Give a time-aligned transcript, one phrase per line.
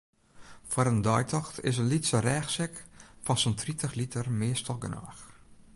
[0.69, 2.75] Foar in deitocht is in lytse rêchsek
[3.25, 5.19] fan sa'n tritich liter meastal genôch.